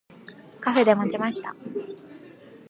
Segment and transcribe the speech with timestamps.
[0.61, 1.55] カフェで待ちました。